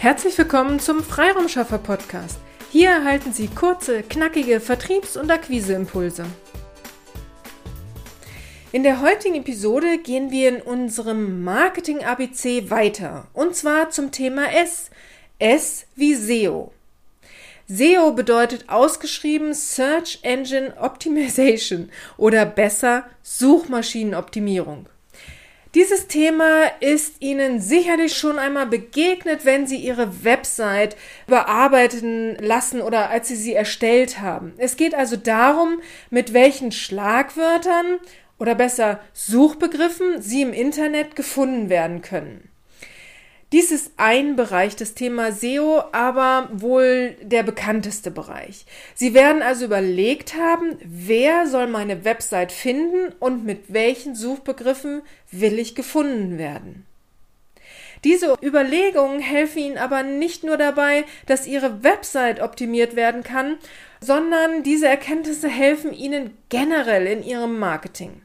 [0.00, 2.38] Herzlich willkommen zum Freiraumschaffer Podcast.
[2.70, 6.24] Hier erhalten Sie kurze, knackige Vertriebs- und Akquiseimpulse.
[8.72, 14.50] In der heutigen Episode gehen wir in unserem Marketing ABC weiter und zwar zum Thema
[14.50, 14.90] S.
[15.38, 16.72] S wie SEO.
[17.68, 24.86] SEO bedeutet ausgeschrieben Search Engine Optimization oder besser Suchmaschinenoptimierung.
[25.76, 30.96] Dieses Thema ist Ihnen sicherlich schon einmal begegnet, wenn Sie Ihre Website
[31.28, 34.52] bearbeiten lassen oder als Sie sie erstellt haben.
[34.56, 35.80] Es geht also darum,
[36.10, 38.00] mit welchen Schlagwörtern
[38.40, 42.49] oder besser Suchbegriffen Sie im Internet gefunden werden können.
[43.52, 48.64] Dies ist ein Bereich des Thema SEO, aber wohl der bekannteste Bereich.
[48.94, 55.58] Sie werden also überlegt haben, wer soll meine Website finden und mit welchen Suchbegriffen will
[55.58, 56.86] ich gefunden werden.
[58.04, 63.58] Diese Überlegungen helfen Ihnen aber nicht nur dabei, dass Ihre Website optimiert werden kann,
[64.00, 68.22] sondern diese Erkenntnisse helfen Ihnen generell in Ihrem Marketing.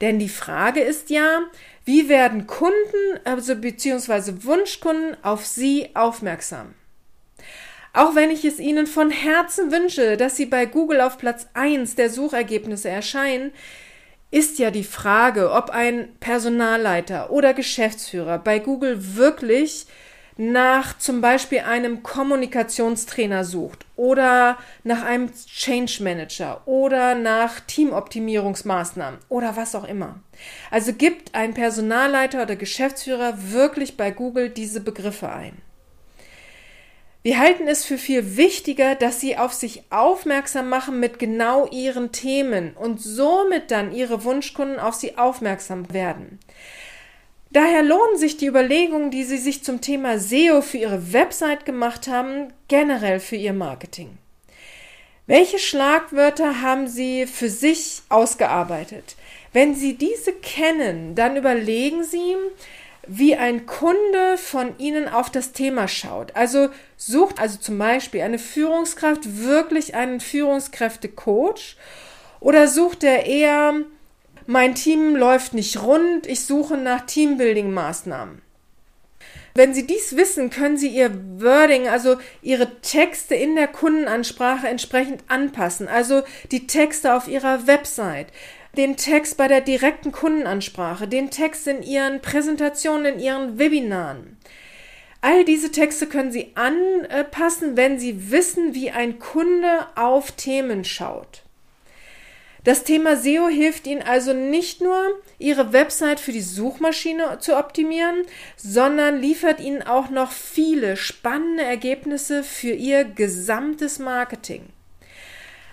[0.00, 1.42] Denn die Frage ist ja,
[1.84, 6.74] wie werden Kunden, also beziehungsweise Wunschkunden auf Sie aufmerksam?
[7.92, 11.94] Auch wenn ich es Ihnen von Herzen wünsche, dass Sie bei Google auf Platz 1
[11.94, 13.52] der Suchergebnisse erscheinen,
[14.30, 19.86] ist ja die Frage, ob ein Personalleiter oder Geschäftsführer bei Google wirklich
[20.36, 29.56] nach zum Beispiel einem Kommunikationstrainer sucht oder nach einem Change Manager oder nach Teamoptimierungsmaßnahmen oder
[29.56, 30.20] was auch immer.
[30.70, 35.56] Also gibt ein Personalleiter oder Geschäftsführer wirklich bei Google diese Begriffe ein.
[37.22, 42.12] Wir halten es für viel wichtiger, dass Sie auf sich aufmerksam machen mit genau Ihren
[42.12, 46.38] Themen und somit dann Ihre Wunschkunden auf Sie aufmerksam werden.
[47.56, 52.06] Daher lohnen sich die Überlegungen, die Sie sich zum Thema SEO für Ihre Website gemacht
[52.06, 54.18] haben, generell für Ihr Marketing.
[55.26, 59.16] Welche Schlagwörter haben Sie für sich ausgearbeitet?
[59.54, 62.36] Wenn Sie diese kennen, dann überlegen Sie,
[63.06, 66.36] wie ein Kunde von Ihnen auf das Thema schaut.
[66.36, 71.78] Also sucht also zum Beispiel eine Führungskraft wirklich einen Führungskräftecoach
[72.38, 73.76] oder sucht er eher
[74.46, 78.42] mein Team läuft nicht rund, ich suche nach Teambuilding-Maßnahmen.
[79.54, 85.24] Wenn Sie dies wissen, können Sie Ihr Wording, also Ihre Texte in der Kundenansprache entsprechend
[85.28, 88.26] anpassen, also die Texte auf Ihrer Website,
[88.76, 94.36] den Text bei der direkten Kundenansprache, den Text in Ihren Präsentationen, in Ihren Webinaren.
[95.22, 101.45] All diese Texte können Sie anpassen, wenn Sie wissen, wie ein Kunde auf Themen schaut.
[102.66, 105.00] Das Thema SEO hilft Ihnen also nicht nur,
[105.38, 108.24] Ihre Website für die Suchmaschine zu optimieren,
[108.56, 114.64] sondern liefert Ihnen auch noch viele spannende Ergebnisse für Ihr gesamtes Marketing.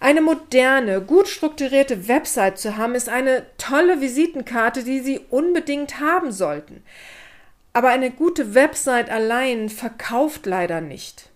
[0.00, 6.32] Eine moderne, gut strukturierte Website zu haben, ist eine tolle Visitenkarte, die Sie unbedingt haben
[6.32, 6.82] sollten.
[7.74, 11.28] Aber eine gute Website allein verkauft leider nicht.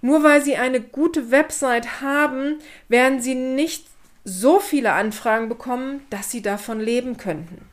[0.00, 3.86] Nur weil Sie eine gute Website haben, werden Sie nicht
[4.28, 7.68] so viele Anfragen bekommen, dass sie davon leben könnten.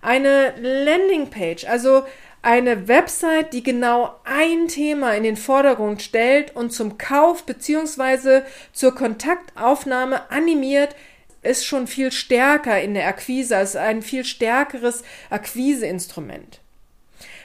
[0.00, 2.04] Eine Landingpage, also
[2.42, 8.42] eine Website, die genau ein Thema in den Vordergrund stellt und zum Kauf bzw.
[8.72, 10.94] zur Kontaktaufnahme animiert,
[11.42, 16.60] ist schon viel stärker in der Akquise, als ein viel stärkeres Akquiseinstrument.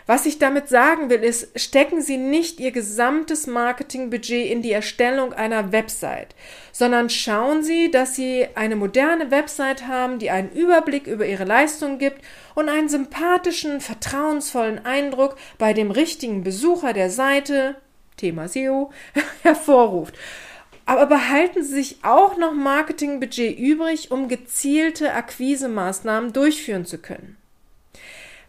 [0.05, 5.31] Was ich damit sagen will, ist, stecken Sie nicht Ihr gesamtes Marketingbudget in die Erstellung
[5.31, 6.35] einer Website,
[6.73, 11.99] sondern schauen Sie, dass Sie eine moderne Website haben, die einen Überblick über Ihre Leistungen
[11.99, 12.21] gibt
[12.53, 17.75] und einen sympathischen, vertrauensvollen Eindruck bei dem richtigen Besucher der Seite,
[18.17, 18.91] Thema SEO,
[19.43, 20.15] hervorruft.
[20.85, 27.37] Aber behalten Sie sich auch noch Marketingbudget übrig, um gezielte Akquisemaßnahmen durchführen zu können.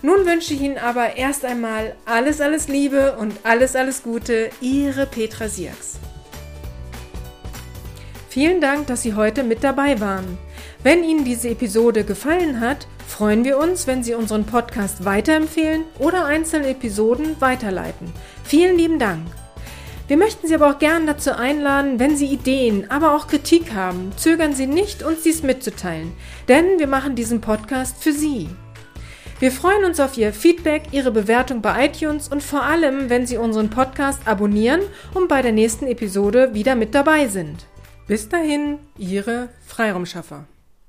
[0.01, 5.06] Nun wünsche ich Ihnen aber erst einmal alles, alles Liebe und alles, alles Gute, Ihre
[5.06, 6.00] Petra Sierks.
[8.30, 10.38] Vielen Dank, dass Sie heute mit dabei waren.
[10.84, 16.24] Wenn Ihnen diese Episode gefallen hat, freuen wir uns, wenn Sie unseren Podcast weiterempfehlen oder
[16.25, 18.13] einzelne Episoden weiterleiten.
[18.46, 19.25] Vielen lieben Dank.
[20.07, 24.13] Wir möchten Sie aber auch gern dazu einladen, wenn Sie Ideen, aber auch Kritik haben,
[24.16, 26.13] zögern Sie nicht, uns dies mitzuteilen,
[26.48, 28.48] denn wir machen diesen Podcast für Sie.
[29.39, 33.38] Wir freuen uns auf Ihr Feedback, Ihre Bewertung bei iTunes und vor allem, wenn Sie
[33.38, 34.81] unseren Podcast abonnieren
[35.13, 37.65] und bei der nächsten Episode wieder mit dabei sind.
[38.06, 40.45] Bis dahin, Ihre Freiraumschaffer.